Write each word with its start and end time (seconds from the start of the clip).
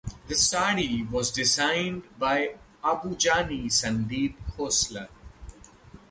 The 0.29 0.33
sari 0.35 1.03
was 1.11 1.29
designed 1.29 2.05
by 2.17 2.55
Abu 2.83 3.15
Jani 3.19 3.65
Sandeep 3.67 4.35
Khosla. 4.57 5.09